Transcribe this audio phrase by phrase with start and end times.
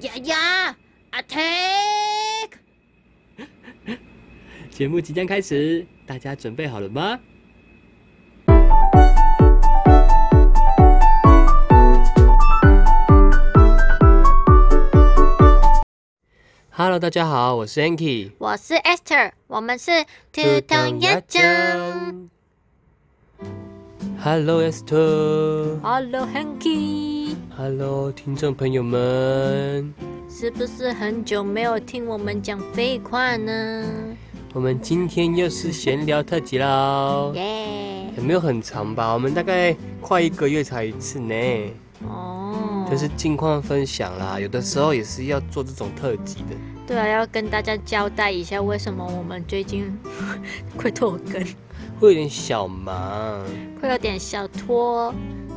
[0.00, 0.76] 呀呀
[1.10, 2.52] ，attack！
[4.70, 7.18] 节目即将开始，大家准备好了吗
[16.70, 21.42] ？Hello，大家好，我是 Anki，我是 Esther，我们是兔筒鸭酱。
[21.42, 22.28] Hello Esther，
[24.30, 25.80] Hello Esther。
[25.80, 27.34] Hello Hanky。
[27.56, 29.90] Hello，听众朋友们，
[30.28, 33.86] 是不是很久没有听我们讲废话呢？
[34.52, 37.32] 我们今天又是闲聊特辑喽。
[37.36, 41.34] 耶、也没有很长吧，我们大概快一个月才一次呢，
[42.06, 44.38] 哦，就是近况分享啦。
[44.38, 46.54] 有的时候也是要做这种特辑的。
[46.86, 49.90] 对啊，要跟大家交代一下，为什么我们最近
[50.76, 51.42] 会拖更，
[51.98, 53.44] 会有点小忙。
[53.80, 55.12] 会有点小拖。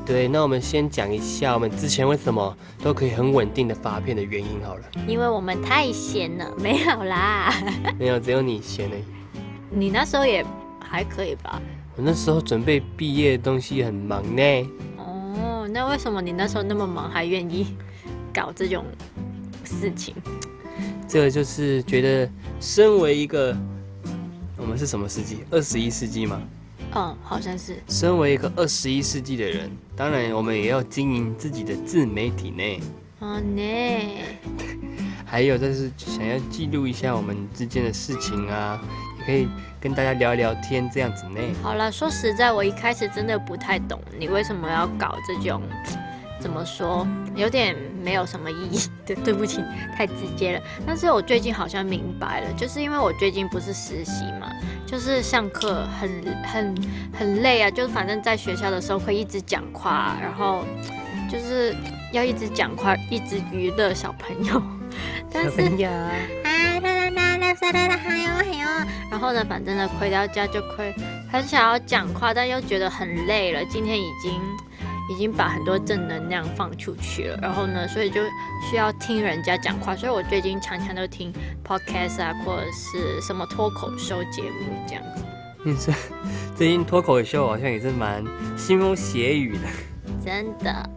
[0.06, 4.84] 对，那我们先讲一下我们之前为什么都可以很稳定的发片的原因好了。
[5.08, 7.54] 因为我们太闲了，没有啦。
[8.00, 9.04] 没有，只有你闲而已。
[9.70, 10.44] 你那时候也
[10.80, 11.62] 还可以吧？
[11.96, 14.42] 我那时候准备毕业的东西很忙呢。
[14.98, 17.76] 哦，那为什么你那时候那么忙，还愿意
[18.34, 18.84] 搞这种
[19.64, 20.16] 事情？
[21.08, 22.30] 这个就是觉得，
[22.60, 23.56] 身为一个，
[24.62, 25.40] 我们是什么世纪？
[25.50, 26.40] 二十一世纪吗？
[26.94, 27.82] 嗯，好像是。
[27.88, 32.84] 身为一个二十一世纪的人，当然我们也要经营自己的自媒体呢。
[33.20, 33.62] 哦呢，
[35.26, 38.80] 还有就是想要记录一下我们之间的事情啊，
[39.20, 39.48] 也可以
[39.80, 41.40] 跟大家聊聊天这样子呢。
[41.64, 45.62] 好了，说实在，我一开始真的不太懂你为什么要搞这种，
[46.42, 49.64] 怎么说，有点没有什么意义对，对不起，
[49.96, 50.64] 太直接了。
[50.86, 54.52] 但是我最近好像明白了，就是因为我最近不是实习嘛，
[54.86, 56.10] 就是上课很
[56.44, 56.76] 很
[57.14, 60.66] 很累啊，就是反正在学校的时候会一直讲话，然后
[61.30, 61.76] 就是
[62.12, 64.62] 要一直讲话，一直娱乐小朋友。
[65.32, 66.12] 但是友，啊
[66.44, 70.94] 啦啦啦啦啦啦啦，还有还有，然后呢，反正呢，回到家就会
[71.32, 73.64] 很想要讲话，但又觉得很累了。
[73.70, 74.34] 今天已经
[75.12, 78.22] 已经把很多正能量放出去了，然后呢，所以就
[78.70, 81.34] 需要听人家讲话，所以我最近常常都听
[81.68, 85.24] podcast 啊，或者是什么脱口秀节目这样子。
[85.64, 85.94] 你说
[86.56, 88.24] 最近脱口秀好像也是蛮
[88.58, 89.68] 腥风血雨的。
[90.24, 90.90] 真的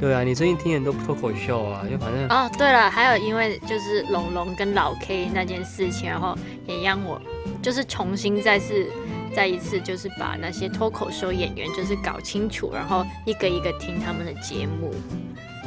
[0.00, 7.20] 对啊，你最近听很多脱口秀啊，就反正哦，对了，还有因为就是龙龙跟老 K 那件事情，然后也让我
[7.60, 8.86] 就是重新再次
[9.34, 14.92] 再一次就是把那些脱口秀演员就是搞清楚，然后一个一个听他们的节目。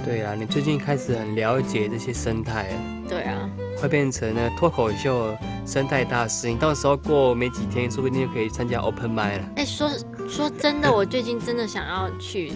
[0.04, 3.50] 对啊，你最近开始很了解这些生态了，对啊，
[3.80, 6.48] 快变成呢脱口秀生态大师。
[6.48, 9.44] 你到时候过没几天，说不定就可以参加 open m i 了。
[9.56, 9.90] 哎，说
[10.30, 12.54] 说真的，我最近真的想要去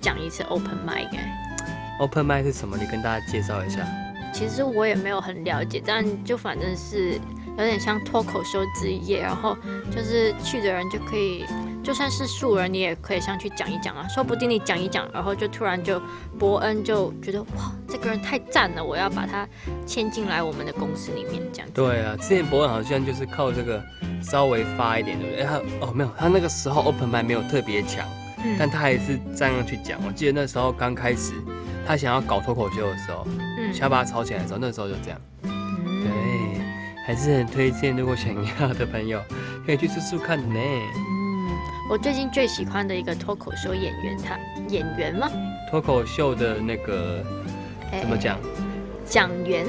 [0.00, 1.32] 讲一次 open mic 哎。
[1.98, 2.76] open m i 是什么？
[2.76, 3.84] 你跟大家介绍一下。
[4.32, 7.20] 其实我也没有很了解，但就反正是
[7.58, 9.56] 有点像脱口秀之夜，然后
[9.90, 11.44] 就是去的人就可以，
[11.82, 16.00] 就算是素人，你也可以上去讲一讲啊，说不定你讲一讲，然后就突然就
[16.38, 19.46] 伯恩就觉得哇，这个人太赞了，我要把他
[19.86, 21.72] 签进来我们的公司里面这样子。
[21.74, 23.82] 对啊，之前伯恩好像就是靠这个
[24.22, 25.44] 稍微发一点，对不对？
[25.44, 28.06] 哎他哦没有，他那个时候 open m i 没有特别强，
[28.44, 30.00] 嗯但他还是这样去讲。
[30.06, 31.34] 我记得那时候刚开始，
[31.86, 33.26] 他想要搞脱口秀的时候，
[33.58, 35.20] 嗯想要把他炒起来的时候，那时候就这样。
[35.42, 35.50] 嗯
[36.04, 36.61] 对，
[37.12, 39.22] 还是很推荐，如果想要的朋友
[39.66, 40.58] 可以去试试看呢。
[40.58, 41.50] 嗯，
[41.90, 44.38] 我最近最喜欢的一个脱口秀演员，他
[44.70, 45.30] 演员吗？
[45.70, 47.22] 脱口秀的那个
[48.00, 48.18] 怎么哎？
[48.18, 48.40] 讲？
[49.04, 49.66] 讲员。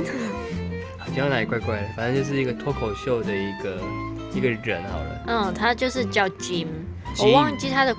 [0.97, 3.77] 好像哪里怪怪的，反正就是一个脱口秀的一个
[4.33, 5.23] 一个人好了。
[5.27, 7.93] 嗯，他就是叫 Jim，Jim 我忘记他的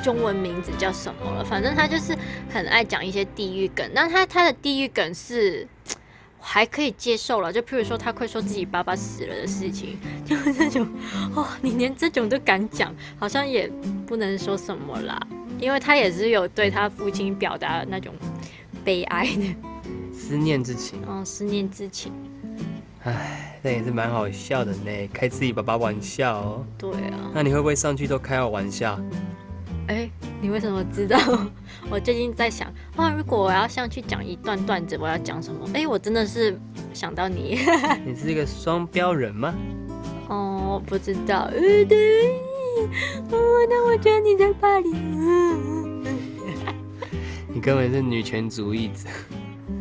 [0.00, 1.44] 中文名字叫什么了。
[1.44, 2.16] 反正他就是
[2.54, 5.66] 很爱讲一些地狱梗，那他他的地狱梗是
[6.48, 10.86] 还可以接受了，就譬如说他会说自己爸爸死了的事情， 就是那种
[11.34, 13.68] 哦，你连这种都敢讲，好像也
[14.06, 15.20] 不能说什么啦，
[15.58, 18.14] 因为他也是有对他父亲表达那种
[18.84, 19.56] 悲哀的，
[20.16, 22.12] 思念之情，嗯，思念之情。
[23.02, 26.66] 唉，那也是蛮好笑的呢，开自己爸爸玩笑哦。
[26.78, 28.98] 对啊，那你会不会上去都开我玩笑？
[29.88, 30.10] 哎，
[30.40, 31.18] 你为什么知道？
[31.90, 35.68] 我最近在想，哇，如果我要上去讲一段段子，我要讲什么？
[35.74, 36.58] 哎，我真的是
[36.92, 37.58] 想到你。
[38.04, 39.54] 你是一个双标人吗？
[40.28, 41.48] 哦，不知道。
[41.52, 42.40] 呃，对。
[43.30, 43.38] 哦，
[43.70, 46.04] 那我觉得你在霸凌。
[47.48, 49.08] 你根本是女权主义者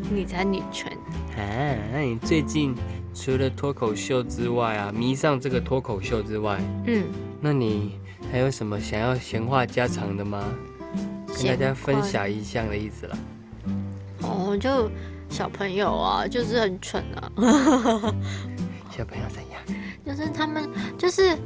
[0.10, 0.90] 你才女权。
[1.36, 1.42] 啊！
[1.92, 2.74] 那你最近
[3.14, 7.04] 除了脱口秀之外啊，迷上这个脱口秀之外，嗯，
[7.42, 8.00] 那你
[8.32, 10.44] 还有什么想要闲话家常的吗？
[11.38, 13.18] 跟大家分享一项的意思啦。
[14.22, 14.90] 哦，哦，就
[15.30, 17.32] 小朋友啊，就是很蠢啊。
[18.96, 19.62] 小朋友怎样？
[20.06, 21.38] 就是他们，就是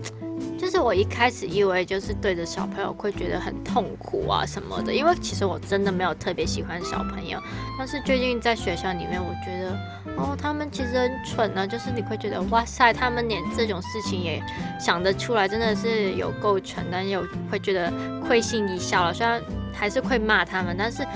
[0.60, 7.42] 就是我一开始以为就是对着小朋友会觉得很痛苦啊什么的，因为其实我真的没有特别喜欢小朋友。
[7.78, 9.72] 但是最近在学校里面，我觉得
[10.18, 11.66] 哦，他们其实很蠢呢。
[11.66, 14.44] 就是你会觉得哇塞，他们连这种事情也
[14.78, 17.92] 想得出来，真的是有够蠢，但又会觉得
[18.28, 19.14] 会心一笑了。
[19.14, 19.42] 虽然
[19.74, 21.08] 还是会骂他们，但是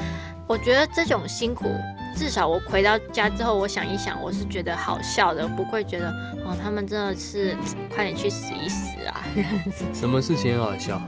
[0.47, 1.65] 我觉得这种辛苦。
[2.15, 6.09] 至少我回到家之后，我想一想，我是觉得好笑的，不会觉得
[6.45, 7.55] 哦，他们真的是
[7.93, 9.23] 快点去死一死啊！
[9.93, 11.01] 什么事情很好笑？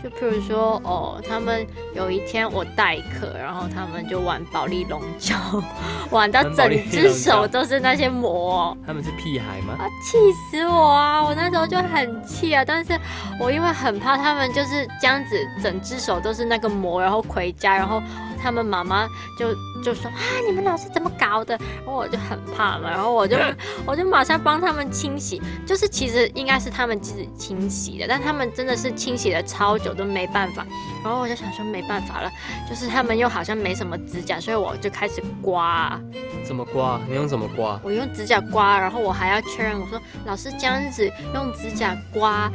[0.00, 5.34] 就譬如说，哦，他们有一天我代课，然后他们就玩保利龙胶，
[6.10, 8.76] 玩到整只手都是那些膜。
[8.86, 9.74] 他们是屁孩吗？
[9.76, 11.20] 啊，气死我啊！
[11.20, 12.92] 我那时候就很气啊，但是
[13.40, 18.00] 我因为很怕他们就是这样子，整只手都是那个膜，然后回家，然后。
[18.42, 19.08] 他们妈妈
[19.38, 21.58] 就就说啊，你们老师怎么搞的？
[21.84, 23.36] 然后我就很怕嘛，然后我就
[23.86, 25.40] 我就马上帮他们清洗。
[25.66, 30.66] 就是其实应该是他们自己清洗的，但他们真的是清洗了超久都没办法。
[31.04, 32.30] 然后我就想说没办法了，
[32.68, 36.00] 就是他们又好像没什么指甲，所以我就开始刮。
[36.44, 37.00] 怎么刮？
[37.08, 37.78] 你用什么刮？
[37.82, 42.50] 我用指甲刮，然后我还要确认，我说老师这样子用指甲刮。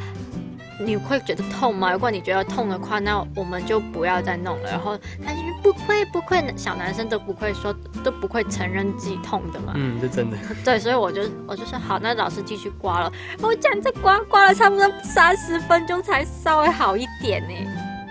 [0.79, 1.91] 你会觉得痛吗？
[1.91, 4.69] 如果你觉得痛的话，那我们就不要再弄了。
[4.69, 7.73] 然后他就不会不会，小男生都不会说，
[8.03, 9.73] 都不会承认自己痛的嘛。
[9.75, 10.37] 嗯，是真的。
[10.65, 13.11] 对，所以我就我就说好，那老师继续刮了。
[13.41, 17.53] 我讲这刮刮了差不多三十分钟才稍微好一点呢。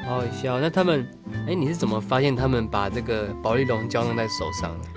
[0.07, 0.61] 好好笑。
[0.61, 1.07] 那他们，
[1.47, 4.89] 哎，你是怎么发现他们把这个保利龙胶弄在手上的？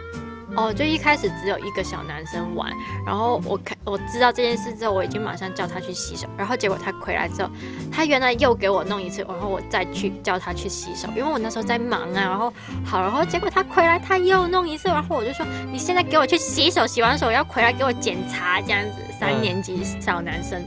[0.55, 2.71] 哦，就一开始只有一个小男生玩，
[3.05, 7.49] 然后我看我知道这件事之后，我已经马上叫他去洗手，然后结果他回来之后，
[7.91, 12.53] 他原来又给我弄一次，然后我再去叫他去洗手，因为我那时候在忙啊，然后
[12.85, 20.63] 好，然后结果他回来他又弄一次，然后我就说你现在给我去洗手，洗完手要回来给我检查这样子，三年级小男生，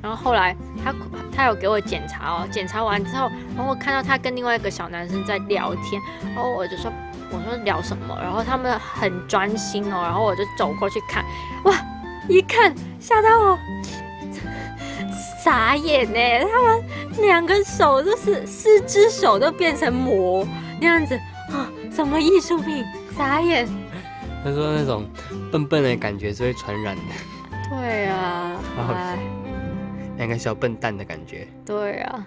[0.00, 0.94] 然后后来他
[1.30, 6.00] 他有给我检查哦，检查完之后，然后我看到他跟另外一个小男生在聊天，
[6.34, 6.90] 然后我就说。
[7.30, 11.24] 我说聊什么，然后他们很专心哦，然后我就走过去看，
[11.64, 11.74] 哇，
[12.28, 13.58] 一看吓到我，
[15.42, 16.48] 傻眼呢！
[16.50, 16.82] 他们
[17.22, 20.46] 两个手都是四只手都变成魔
[20.80, 21.14] 那样子
[21.52, 22.84] 啊，什么艺术品？
[23.16, 23.66] 傻眼。
[24.44, 25.08] 他说那种
[25.50, 27.02] 笨笨的感觉是会传染的。
[27.70, 28.56] 对啊，
[30.16, 31.48] 两个小笨蛋的感觉。
[31.64, 32.26] 对啊。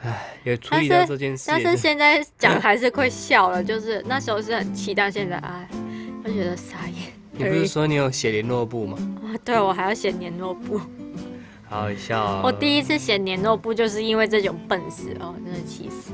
[0.00, 3.62] 唉，有处理到这件事，但是现在 讲还是会笑了。
[3.62, 5.68] 就是那时候是很期待现在唉，
[6.24, 7.12] 就觉得傻眼。
[7.32, 8.98] 你不是说你有写联络簿吗？
[9.22, 10.80] 啊， 对，我还要写联络簿，
[11.68, 12.20] 好笑。
[12.22, 16.12] 哦我第一次写联络簿就是因为这种笨事哦，真的气死。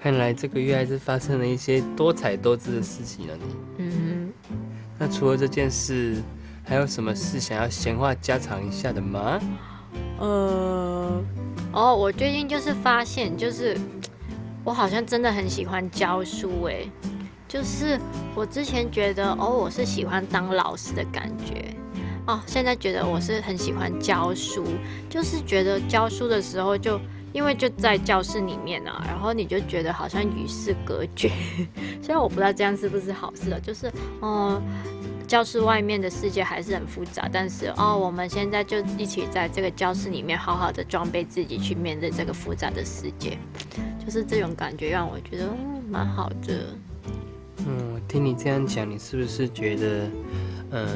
[0.00, 3.34] 看来这个月还是发生了一些多彩多姿的事情了。
[3.36, 4.32] 你，嗯，
[4.98, 6.22] 那除了这件事，
[6.62, 9.40] 还有什么事想要闲话家常一下的吗？
[10.18, 11.24] 呃。
[11.74, 13.76] 哦，我最近就是发现，就是
[14.62, 16.88] 我好像真的很喜欢教书诶，
[17.48, 17.98] 就是
[18.32, 21.74] 我之前觉得哦，我是喜欢当老师的感觉。
[22.28, 24.64] 哦，现在觉得我是很喜欢教书，
[25.10, 26.98] 就是觉得教书的时候就
[27.32, 31.28] 因为就在教室里面啊，然后你就觉得好像与世隔绝，
[32.00, 34.62] 虽然我不知道这样是不是好事啊，就是哦。
[35.26, 43.38] 教室外面的世界还是很复杂，但是哦，我们现在就一起在这个教室里面好好的装备自己去面对这个复杂的世界，
[44.04, 45.48] 就是这种感觉让我觉得
[45.88, 46.76] 蛮好的。
[47.66, 50.10] 嗯，听你这样讲，你是不是觉得，
[50.70, 50.86] 呃，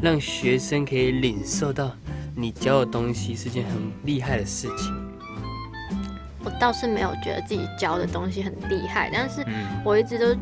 [0.00, 1.90] 让学生可以领受到
[2.36, 3.74] 你教的东西是件很
[4.04, 4.94] 厉害的事情？
[6.44, 9.44] 我倒是没有觉得自己教的东西很厉害，但是
[9.82, 10.36] 我一直都。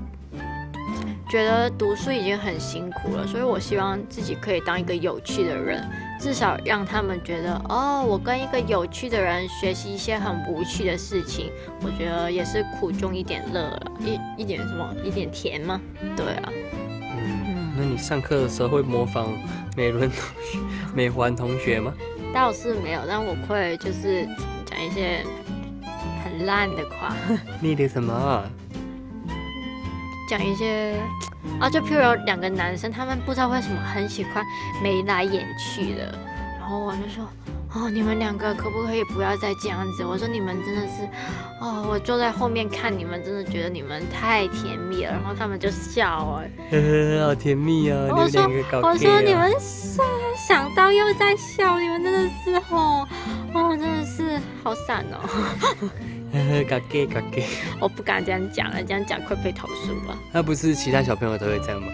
[1.30, 15.80] 觉得读书已经很辛苦了，所以我希望自己可以当一个有趣的人，至少让他们觉得哦，我跟一个有趣的人学习一些很无趣的事情，我觉得也是苦中一点乐了，一一点什么，一点甜吗？
[16.16, 16.52] 对啊。
[17.16, 19.28] 嗯，那你上课的时候会模仿
[19.76, 20.58] 美伦同学、
[20.92, 21.94] 美环同学吗？
[22.34, 24.26] 倒是没有，但我会就是
[24.66, 25.24] 讲一些
[26.24, 27.14] 很烂的话。
[27.62, 28.44] 你的什么？
[30.30, 30.94] 讲一些
[31.58, 34.44] 啊，就譬如有两个男生，他们不知道为什么很喜欢
[34.80, 36.16] 眉来眼去的，
[36.60, 37.28] 然后我就说，
[37.74, 40.04] 哦，你们两个可不可以不要再这样子？
[40.04, 41.02] 我说你们真的是，
[41.60, 45.10] 哦，我坐在后面看你们，真的觉得你们太甜蜜了。
[45.10, 46.78] 然后他们就笑，哎，
[47.26, 47.98] 好甜蜜啊！
[48.10, 48.42] 我说，
[48.82, 49.52] 我说你们
[50.48, 53.08] 想到又在笑，你们真的是哦，
[53.52, 55.90] 哦，真的是好闪哦。
[56.32, 57.44] 呵呵，嘎给嘎给。
[57.80, 60.16] 我不敢这样讲了，这样讲会被投诉吧？
[60.32, 61.88] 那不是其他小朋友都会这样吗？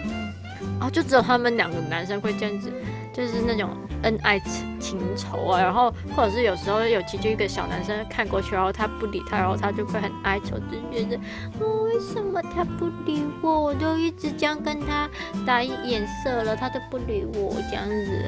[0.79, 2.71] 哦，就只有他们两个男生会这样子，
[3.11, 3.69] 就是那种
[4.03, 4.39] 恩爱
[4.79, 5.59] 情仇啊。
[5.59, 11.17] 然后或者是有时候有其中一个小男生看过去，然后他不理他，然后他就会很哀愁，就觉得，
[11.59, 13.59] 哦，为什么他不理我？
[13.59, 15.09] 我都一直这样跟他
[15.47, 18.25] 打眼色了，他都不理我，这样子。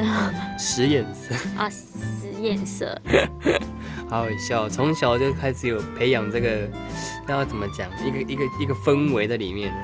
[0.57, 2.99] 使眼色啊，使眼色。
[4.09, 6.67] 好好笑，从小就开始有培养这个，
[7.27, 7.87] 那要怎么讲？
[8.03, 9.77] 一个一个一个氛围在里面呢。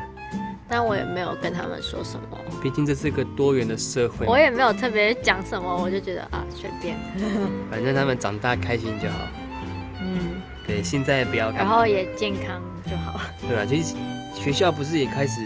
[0.68, 4.26] 但我也没有跟他们说什么，毕竟这是个多元的社会。
[4.26, 6.98] 我也没有特别讲什么，我就觉得啊，随便，
[7.70, 9.16] 反正他们长大开心就好。
[10.02, 11.52] 嗯，对，现在不要。
[11.52, 13.22] 然后也健康就好。
[13.48, 13.96] 对啊，其实
[14.34, 15.40] 学校不是也开始，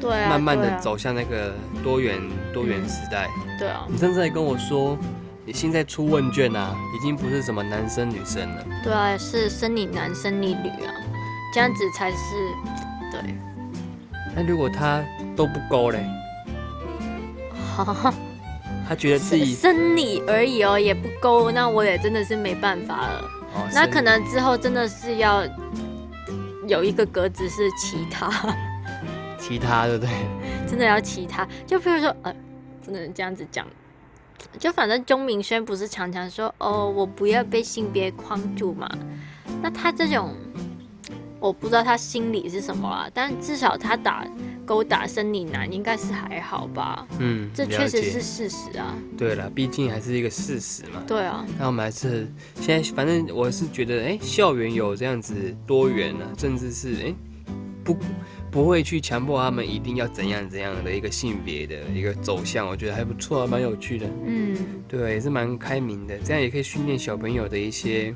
[0.00, 1.52] 对啊，慢慢的走向那个
[1.82, 2.20] 多元
[2.54, 3.28] 多元时代。
[3.58, 3.84] 对啊。
[3.90, 4.96] 你上次还跟我说，
[5.44, 8.64] 你现在出问卷啊，已经不是什么男生女生了。
[8.84, 10.94] 对啊，是生理男生理女啊，
[11.52, 12.16] 这样子才是
[13.10, 13.34] 对。
[14.34, 15.04] 那如果他
[15.36, 16.04] 都不勾嘞？
[18.88, 23.20] 他觉得自己生理而已哦，也不勾，那我也真的是没办法了。
[23.54, 25.42] 哦，那可能之后真的是要
[26.68, 28.30] 有一个格子是其他，
[29.38, 30.10] 其他对不对？
[30.68, 32.32] 真的要其他，就比如说呃，
[32.84, 33.66] 不能这样子讲，
[34.58, 38.88] 就反正钟明轩不是常常说哦，我不要被性别框住嘛，
[39.62, 40.34] 那他这种。
[41.40, 44.24] 我不知道他心里是什么啦，但至少他打
[44.64, 47.04] 勾打生理男应该是还好吧？
[47.18, 48.94] 嗯，这确实是事实啊。
[49.18, 51.02] 对了，毕竟还是一个事实嘛。
[51.04, 51.44] 对啊。
[51.58, 52.28] 那我们还是
[52.60, 55.34] 现在，反正我是觉得，哎，校园有这样子
[55.66, 57.14] 多元啊，甚至是哎
[57.82, 57.96] 不。
[58.52, 64.06] 不会去强迫他们一定要怎样怎样的一个性别的一个走向，我觉得还不错，蛮有趣的。
[64.26, 64.54] 嗯，
[64.86, 68.14] 对，也是蛮开明的，这样也可以训练小朋友的一些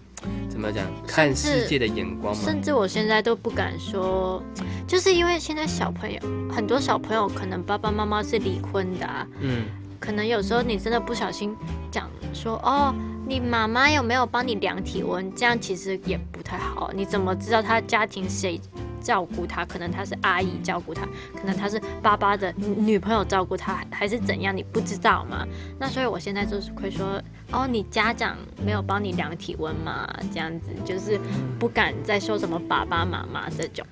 [0.50, 2.42] 怎么讲看世界的眼光嘛。
[2.44, 4.42] 甚至我现在都不敢说，
[4.86, 9.08] 就是因为现在小朋友很多小朋友可能爸爸妈妈是离婚的，
[9.40, 9.64] 嗯，
[9.98, 11.56] 可能有时候你真的不小心
[11.90, 12.94] 讲说哦，
[13.26, 15.34] 你妈妈有没有帮你量体温？
[15.34, 18.60] 这样其实也不太好，你怎么知道他家庭谁？
[19.06, 21.06] 照顾他，可能他是阿姨照顾他，
[21.40, 24.54] 可能他是爸爸的女朋友照顾他，还是怎样？
[24.54, 25.46] 你不知道吗？
[25.78, 27.22] 那所以我现在就是会说，
[27.52, 30.12] 哦，你家长没有帮你量体温吗？
[30.34, 31.20] 这样子就是
[31.56, 33.86] 不敢再说什么爸爸妈妈这种。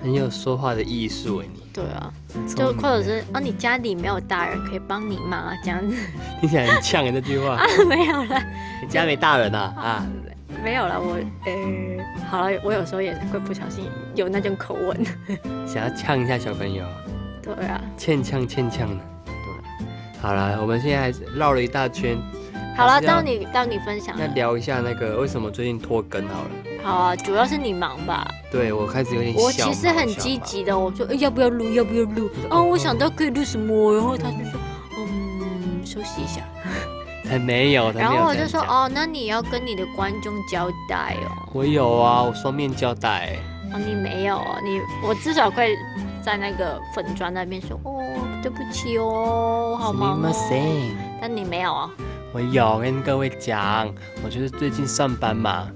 [0.00, 1.62] 很有说话的艺术哎，你。
[1.74, 2.12] 对啊，
[2.56, 5.52] 就或者是哦，你家里没有大人可以帮你吗？
[5.62, 5.96] 这样子。
[6.40, 7.56] 听起来很呛这句话。
[7.60, 8.42] 啊，没有了。
[8.80, 9.74] 你家没大人啊？
[9.76, 10.06] 啊。
[10.64, 15.04] 没有了，我呃，好了，我有时候也会不小心有那种口吻，
[15.68, 16.82] 想要呛一下小朋友。
[17.42, 19.04] 对啊，欠呛欠呛的。
[19.26, 22.16] 对，好了，我们现在绕了一大圈。
[22.74, 24.16] 好了，到你到你分享。
[24.18, 26.50] 那聊一下那个为什么最近拖更好了。
[26.82, 28.26] 好啊，主要是你忙吧。
[28.50, 29.34] 对，我开始有点。
[29.34, 32.30] 我其实很积极的，我说要不要录，要不要录？
[32.48, 34.58] 哦，我想到可以录什么，然后他就说，
[34.98, 36.40] 嗯，休息一下。
[37.28, 41.48] 还没有，然后我就说哦，那你要跟你的观众交代哦。
[41.52, 43.36] 我有啊，我双面交代。
[43.72, 45.74] 哦，你没有，你我至少会
[46.22, 48.00] 在那个粉砖那边说哦，
[48.42, 50.18] 对不起哦，好吗？
[51.20, 51.90] 但你没有啊。
[52.32, 53.92] 我有跟各位讲，
[54.24, 55.68] 我就是最近上班嘛，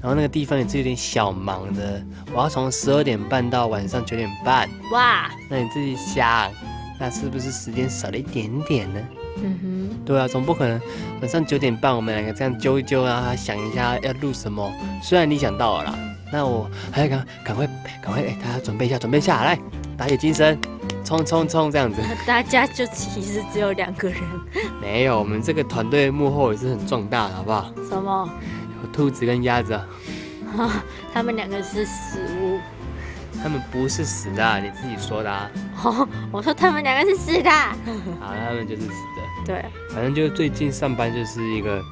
[0.00, 2.02] 然后那个地方也是有点小忙的，
[2.34, 4.68] 我要从十二点半到晚上九点半。
[4.92, 6.50] 哇，那你自己想，
[6.98, 9.00] 那是不是时间少了一点点呢？
[9.42, 10.80] 嗯哼，对啊，总不可能
[11.20, 14.72] 晚上九点半我们两个这样揪一揪啊，想一下要录什么。
[15.02, 15.98] 虽然你想到了啦，
[16.32, 17.66] 那我还要赶赶快
[18.02, 19.58] 赶快哎，大家准备一下，准备一下来，
[19.96, 20.58] 打起精神，
[21.04, 22.00] 冲冲冲这样子。
[22.26, 24.20] 大家就其实只有两个人。
[24.80, 27.72] 没有，我们这个团队幕后也是很壮大的，好不好？
[27.88, 28.28] 什么？
[28.82, 29.86] 有兔子跟鸭子啊。
[31.12, 32.58] 他们两个是死物。
[33.40, 35.48] 他们不是死的，你自己说的啊。
[35.84, 37.50] 哦 我说他们两个是死的。
[37.50, 39.22] 好，他们就是死的。
[39.48, 41.82] 对，反正就是最近上班就是一个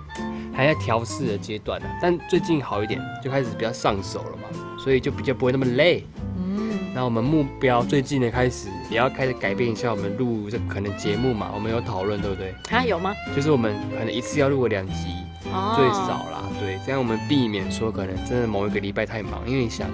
[0.54, 4.42] 还在调试的阶段呢但最近好一点，就开始比较上手了嘛，
[4.78, 6.04] 所以就比较不会那么累。
[6.36, 6.68] 嗯。
[6.94, 12.54] 那我们目标最近的开始也要开始改变一下我们录这可能节目嘛，我们有讨论对不对？
[12.70, 13.14] 啊，有吗？
[13.34, 15.08] 就是我们可能一次要录个两集，
[15.42, 16.44] 最少啦。
[16.60, 19.88] 对，这样我们避免说可能真的某一个礼拜太忙，因为你想。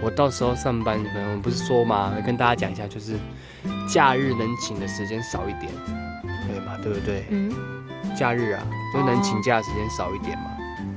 [0.00, 3.16] 我到时候上班，可能我们不是说嘛，跟大家讲一下，就是
[3.88, 5.72] 假日能请的时间少一点，
[6.48, 7.24] 对嘛，对不对？
[7.30, 7.52] 嗯。
[8.16, 8.62] 假日啊，
[8.92, 10.44] 就能请假的时间少一点嘛。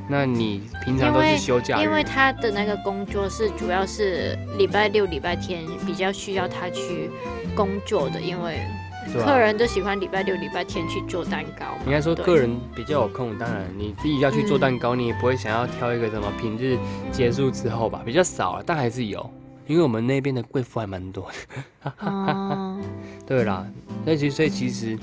[0.08, 1.82] 那你平常都是休假？
[1.82, 7.10] 因为他的那个工作是主要是礼拜六、礼拜天比较需要他去
[7.56, 8.62] 工作的，因为
[9.24, 11.66] 客人都喜欢礼拜六、礼拜天去做蛋糕。
[11.86, 16.78] 应该说客人比较有空，当然你自己要去做蛋糕，你也不会想要挑一个什么平日
[17.12, 19.30] 结束之后吧，比较少啊，但还是有，
[19.68, 21.92] 因为我们那边的贵妇还蛮多的。
[22.06, 22.80] 哦，
[23.26, 23.66] 对啦，
[24.06, 24.98] 那其实所以其实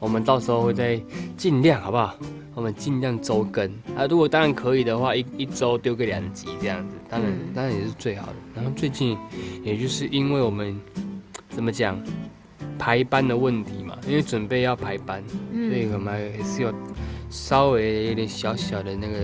[0.00, 1.00] 我们到时候会再
[1.36, 2.16] 尽量，好不好？
[2.52, 3.64] 我们尽量周更
[3.96, 8.34] 啊，如果当然可以的话，一一周丢个两集这样子，当然当然也是最好的。
[8.54, 9.16] 然后最近，
[9.62, 10.78] 也就是因为我们
[11.48, 11.96] 怎么讲
[12.78, 16.74] 排班的问题嘛，因为准备要排班，所以我们还是有
[17.30, 19.16] 稍微有点小小的那个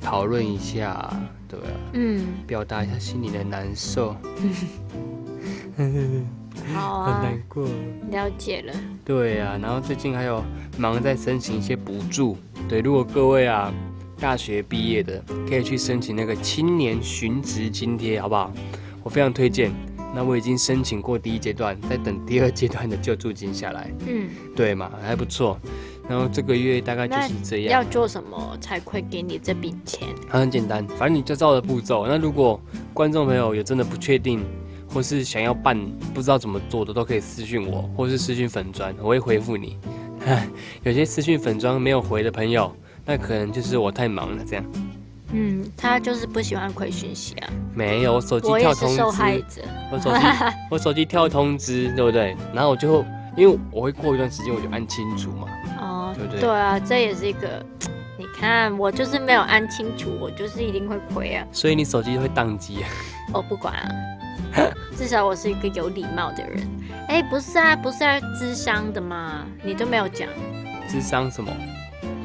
[0.00, 1.08] 讨论一下，
[1.48, 4.16] 对啊，嗯，表达一下心里的难受。
[6.74, 7.66] 好啊，很难过。
[8.10, 8.72] 了解了。
[9.04, 10.42] 对啊，然后最近还有
[10.78, 12.36] 忙在申请一些补助。
[12.68, 13.72] 对，如果各位啊
[14.18, 18.52] 大学毕业的，可以去申请那个青年寻职津贴，好不好？
[19.02, 19.72] 我非常推荐。
[20.14, 23.90] 那我已经申请过第一阶段，在等第二阶段的救助金下来。
[24.06, 25.58] 嗯，对嘛，还不错。
[26.06, 27.82] 然后这个月大概就是这样。
[27.82, 30.06] 要做什么才会给你这笔钱？
[30.28, 32.06] 很简单，反正你就照着步骤。
[32.06, 32.60] 那如果
[32.92, 34.44] 观众朋友有真的不确定，
[34.92, 35.78] 或是想要办
[36.12, 39.78] 不知道怎么做的，都可以私信我，或是私信粉砖，我会回复你。
[40.82, 44.64] 有些私信粉砖没有回的朋友，那可能就是我太忙了，这样。
[45.32, 47.48] 嗯，他就是不喜欢回讯息啊。
[47.74, 49.62] 没有，我手机跳通知。
[49.90, 50.18] 我手机
[50.70, 52.36] 我手机跳通知，对不对？
[52.52, 53.04] 然后我就
[53.36, 55.48] 因为我会过一段时间我就按清楚嘛。
[55.80, 56.40] 哦，对不对？
[56.40, 57.64] 对啊，这也是一个。
[58.18, 61.44] 你看，我就是没有按清楚，我就是一定会亏啊。
[61.50, 62.88] 所以你手机会宕机啊？
[63.32, 63.88] 我不管啊。
[64.96, 66.68] 至少我是一个有礼貌的人。
[67.08, 69.44] 哎，不是啊，不是要智商的吗？
[69.62, 70.28] 你都没有讲。
[70.88, 71.50] 智商什么？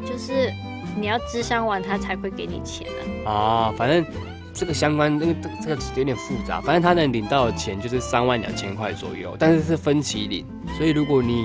[0.06, 0.52] 就是
[0.96, 2.88] 你要智商完，他才会给你钱
[3.26, 3.32] 啊。
[3.32, 4.06] 啊，反正
[4.54, 6.62] 这个相关，那个这个有点复杂。
[6.62, 10.46] 反正他能领到的钱就是三万两千块左右，但是是分期领。
[10.78, 11.44] 所以如果你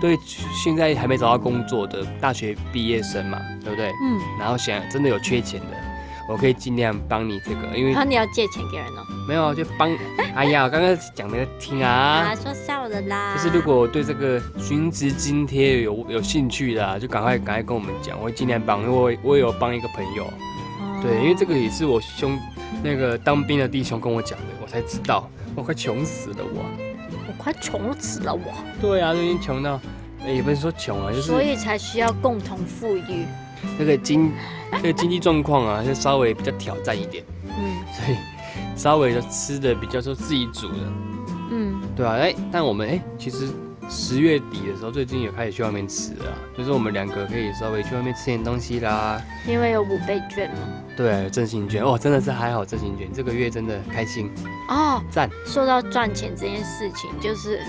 [0.00, 0.18] 对
[0.62, 3.88] 现在还没找到工作的大学毕业生嘛，对不对？
[4.02, 4.20] 嗯。
[4.38, 5.93] 然后想真的有缺钱的。
[6.28, 9.04] 我可以尽量帮你这个，因为你要借钱给人哦。
[9.28, 9.90] 没有，就帮。
[10.34, 11.90] 哎呀，我刚刚讲的听啊。
[11.90, 13.36] 啊，说笑了啦。
[13.36, 18.82] 就是如果我对这个寻职津贴有有兴趣的，就赶快赶快跟我们讲，我会尽量帮。
[18.82, 20.26] 因为我我有帮一个朋友，
[21.02, 22.38] 对，因为这个也是我兄
[22.82, 25.28] 那个当兵的弟兄跟我讲的，我才知道。
[25.54, 26.64] 我快穷死了，我。
[27.28, 28.40] 我快穷死了，我。
[28.80, 29.80] 对啊，都已经穷到，
[30.26, 31.22] 也不是说穷啊，就是。
[31.22, 33.24] 所以才需要共同富裕。
[33.78, 34.32] 那个经，
[34.70, 38.16] 那个经济状况啊，就稍微比较挑战一点，嗯，所以
[38.76, 40.92] 稍微的吃的比较说自己煮的，
[41.50, 43.48] 嗯，对啊，哎，但我们哎，其实
[43.88, 50.56] 十月底的时候，最近也开始去外面吃了，就是我们两个可以稍微去外面吃点东西啦，因为有五倍券嘛，
[50.96, 53.08] 对，振兴券，哦，真的是还好，振兴券。
[53.12, 54.30] 这个月真的开心。
[54.68, 55.28] 哦，赞。
[55.44, 57.60] 说到赚钱这件事情，就是，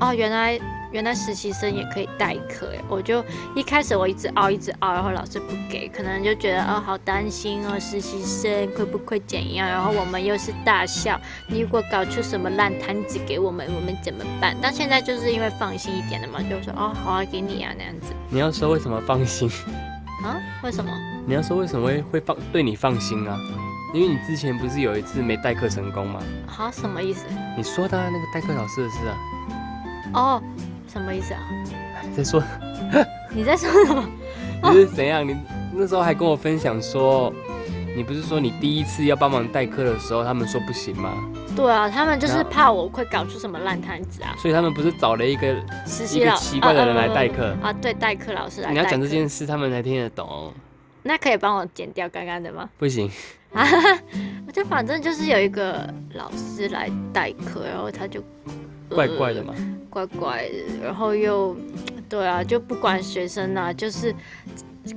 [0.00, 0.58] 哦，原来。
[0.94, 3.22] 原来实习生也可以代课哎，我就
[3.56, 9.68] 一开始我一直熬一直熬，然后老师不给，可能就觉得哦好担心哦，实习生会不会怎样？
[9.68, 14.56] 然后我们又是大校，你如果搞出什么烂摊子给我们，我们怎么办？
[14.62, 18.12] 但现在就是因为放心一点了嘛，就说哦好啊，给你啊那样子。
[18.28, 19.50] 你要说为什么放心
[20.22, 20.38] 啊？
[20.62, 20.92] 为什么？
[21.26, 23.36] 你要说为什么会会放对你放心啊？
[23.92, 26.20] 因为你之前不是有一次没代课成功吗？
[26.46, 27.26] 好，什么意思？
[27.56, 29.16] 你说的那个代课老师的事啊？
[30.14, 30.42] 哦。
[30.94, 31.40] 什么意思啊？
[32.16, 32.42] 在说，
[33.34, 34.08] 你在说什么？
[34.62, 35.26] 你是怎样？
[35.26, 35.36] 你
[35.74, 37.32] 那时候还跟我分享说，
[37.96, 41.12] 你不是说你第一次要帮忙代课的时候，他们说不行吗？
[41.56, 44.34] 对啊，他们就是怕我会搞出什么烂摊子啊。
[44.38, 45.54] 所以他们不是找了一个
[45.86, 47.72] 实习老奇怪的人来代课啊？
[47.72, 48.70] 对，代课老师来。
[48.70, 50.52] 你要讲这件事，他们才听得懂。
[51.02, 52.70] 那可以帮我剪掉刚刚的吗？
[52.78, 53.10] 不行
[53.52, 53.66] 啊，
[54.46, 58.22] 我 就反正就是有一个老师来代课，然后他就。
[58.88, 59.54] 怪怪的嘛，
[59.94, 61.56] 怪怪的，然后又，
[62.08, 64.12] 对啊，就不管学生啊，就是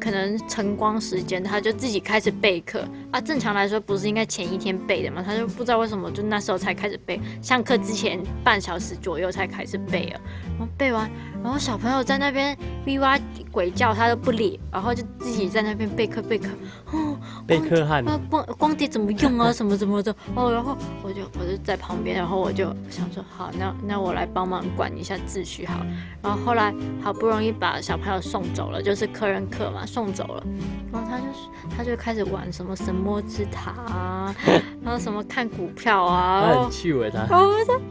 [0.02, 3.22] 可能晨光时间，他就自己开始备课啊。
[3.22, 5.22] 正常来说，不是应该前一天备的嘛？
[5.22, 10.20] 他就不知道为什么，就那时候才开始备，上课之前半小时左右才开始备啊。
[10.58, 11.10] 然后背完，
[11.44, 13.18] 然后小朋友在那边咪哇
[13.52, 16.48] 鬼叫，他都不理，然后就自己在那边备课备课，
[16.92, 17.16] 哦，
[17.46, 20.14] 备课汉，光光碟怎么用啊， 什么什么的。
[20.34, 25.86] 哦，然后我就我就在旁边，然后我就想说，好，那那我来帮忙管一下秩序好。
[26.24, 30.44] 然后后来好不容易把小朋友送走了，就是客人课嘛，送走了，
[30.92, 31.24] 然后他就
[31.78, 34.36] 他就开始玩什么神魔之塔啊，
[34.84, 37.82] 然后什么看股票啊，很趣味他，我就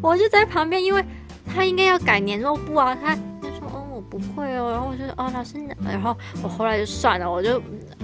[0.00, 1.04] 我就在旁边，因为。
[1.54, 7.62] 他应该要改年肉布啊，他他说哦我不会哦，然后我就说哦老师，然后我后来就算了，我就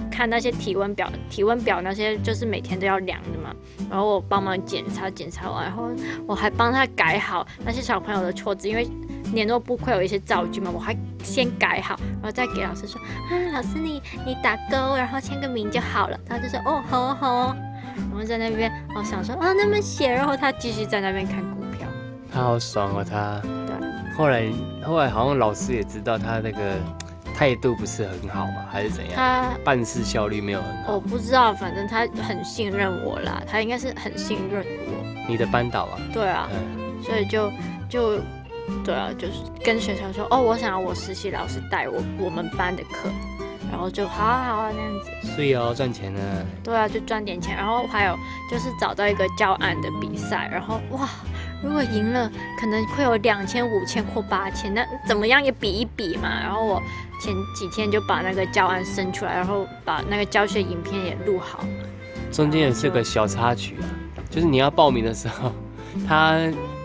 [0.09, 3.53] 看那些体温表，体温表那些就是每天都要量的嘛，
[3.89, 5.89] 然后我帮忙检查检查完，然后
[6.25, 8.87] 我还帮他改好那些小朋友的错字，因为
[9.33, 16.19] 联络簿会有一些造句嘛，我还先改好，然后再给老师说啊，老师你你打勾，然后签个名就好了。
[16.27, 17.55] 他就说哦，好好。
[17.95, 21.43] 然后在那边哦想说啊那么写，然后他继续在那边看。
[22.31, 23.41] 他好爽哦，他。
[23.41, 24.15] 对。
[24.15, 24.51] 后来
[24.85, 26.77] 后来好像老师也知道他那个
[27.35, 29.15] 态度不是很好嘛，还是怎样？
[29.15, 30.93] 他办事效率没有很好。
[30.93, 35.25] 我不知道，反正他很信任我啦，他应该是很信任我。
[35.27, 35.99] 你的班导啊？
[36.13, 36.47] 对啊。
[37.03, 37.51] 所以就
[37.89, 38.19] 就。
[38.85, 39.33] 对啊，就是
[39.65, 43.09] 跟学校说哦，我想要我实习老师带我我们班的课，
[43.69, 45.35] 然后就好啊好啊那样子。
[45.35, 46.21] 所以哦，赚钱呢。
[46.63, 48.15] 对啊，就赚点钱，然后还有
[48.49, 51.09] 就是找到一个教案的比赛，然后哇，
[51.63, 56.29] 如果赢了，可能会有两千、五千或八千，那怎么样也比一比嘛。
[56.41, 56.81] 然后我
[57.21, 61.63] 前几天就把那个教案生出来，然后把那个教学影片也录好。
[62.31, 63.85] 中间也是个小插曲啊，
[64.29, 65.51] 就是你要报名的时候，
[66.07, 66.37] 他。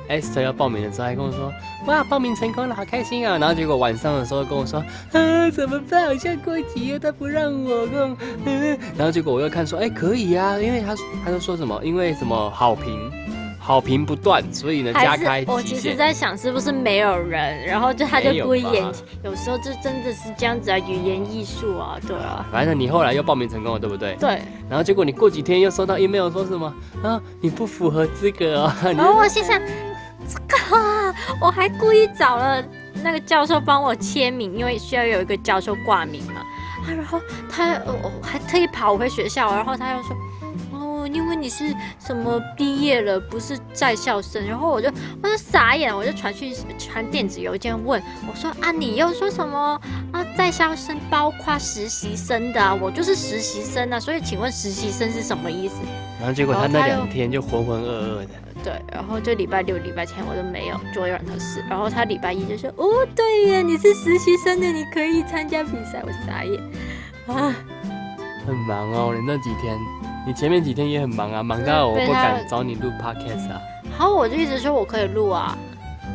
[0.09, 1.53] Esther 要报名的时候还跟我说
[1.89, 4.79] ：“哇，报名成功了，好开心啊！”然后结果晚上的时候跟我说
[5.11, 6.07] ：“啊，怎么办？
[6.07, 8.17] 好像过期了，他不让我用。”
[8.97, 13.11] 然后结果我又看说：“哎，可以啊，因为他他就说什么，因为什么好评。”
[13.67, 18.85] 好评不断，所以呢加开我其实在想是不是没有人，然后就他就故意演，
[19.25, 22.47] 有时候就真的是这样子啊，语言艺术啊，对啊。
[22.53, 24.15] 反正你后来又报名成功了，对不对？
[24.21, 24.41] 对。
[24.71, 27.21] 然后结果你过几天又收到 email 说什么啊？
[27.41, 28.73] 你不符合资格 哦。
[28.97, 29.61] 然后我心想，
[30.29, 32.63] 这个我还故意找了
[33.03, 36.35] 那个教授帮我签名，因为需要有一个教授挂名嘛。
[36.35, 40.17] 啊，然后他我还特意跑回学校，然后他又说。
[41.07, 44.89] 因为你是什么毕业了，不是在校生，然后我就
[45.23, 49.81] 我就傻眼，我就传去传电子邮件问我说啊，你又说什么
[50.13, 50.25] 啊？
[50.37, 55.75] 在校生包括实习生的，我就是实习生啊，所以请问实习生是什么意思？
[56.19, 58.29] 然后结果他那两天就浑浑噩噩的。
[58.65, 66.61] 对，然后就礼拜六、礼拜天我都没有做任何事，然后他礼拜一就说哦，对呀，你是实习生的，你可以参加比赛，我傻眼
[67.29, 67.55] 啊，
[68.45, 69.79] 很忙哦，你那几天。
[70.27, 73.61] 你前面几天也很忙啊，忙到我不敢找你录 podcast 啊。
[73.97, 75.57] 好，我就一直说我可以录啊。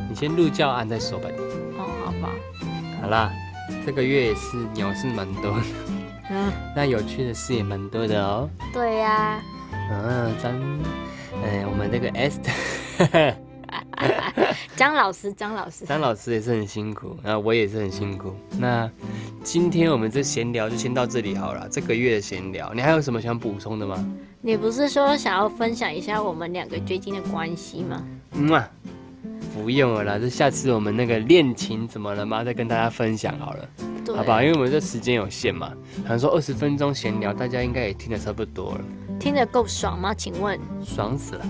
[0.10, 1.30] 你先录教案再说吧。
[1.78, 2.30] 哦，好吧。
[3.02, 3.32] 好啦，
[3.86, 5.64] 这个月也是鸟是蛮多的，
[6.30, 8.50] 嗯，那有趣的事也蛮多的哦。
[8.74, 9.40] 对呀。
[9.90, 10.54] 嗯，咱，
[11.44, 13.34] 哎，我们那个 Esther，
[14.76, 18.34] 张老师，张老师，张老师也是很辛苦，然后我也是很辛苦。
[18.58, 18.90] 那。
[19.44, 21.68] 今天我们这闲聊就先到这里好了。
[21.68, 23.98] 这个月的闲聊，你还有什么想补充的吗？
[24.40, 28.06] 你不是说想要分享一下我们两个最近的关系吗？
[28.34, 28.70] 嗯啊，
[29.56, 32.44] 不用了啦，这下次我们那个恋情怎么了吗？
[32.44, 33.68] 再跟大家分享好了，
[34.16, 34.44] 好不好？
[34.44, 38.82] 因为我们这时间有限嘛，好像说二十分钟闲聊，大家应该也听得差不多了。
[39.20, 40.14] 听得够爽吗？
[40.14, 40.60] 请问？
[40.86, 41.46] 爽死了，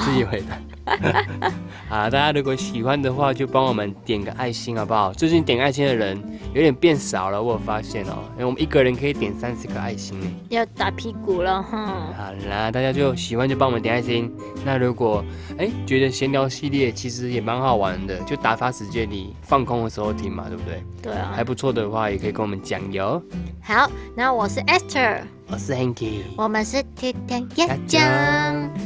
[0.00, 0.58] 自己回答。
[1.90, 5.12] 啊，大家如果喜欢的话，就帮我们点个爱心好不好？
[5.12, 6.16] 最近点爱心的人
[6.54, 8.22] 有点变少了，我有发现哦。
[8.34, 11.86] 因为我们一个人可以点三十个爱心呢，要打屁股了哈。
[12.16, 14.32] 好啦，大家就喜欢就帮我们点爱心。
[14.64, 15.24] 那如果
[15.58, 20.82] 哎觉得闲聊系列其实也蛮好玩的，就打发时间你放空的时候听嘛，对不对？
[21.02, 21.32] 对啊。
[21.34, 23.20] 还不错的话，也可以跟我们讲哟。
[23.62, 28.00] 好，那我是 Esther，我是 Hanky，我们是天天鸭酱，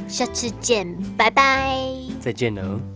[0.08, 0.86] 下次见，
[1.16, 1.93] 拜拜。
[2.24, 2.93] 再见了。